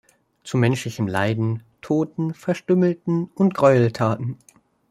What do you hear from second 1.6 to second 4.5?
Toten, Verstümmelten und Gräueltaten.